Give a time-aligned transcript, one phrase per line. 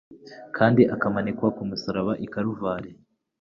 [0.57, 2.89] kandi akamanikwa ku musaraba i Karuvali.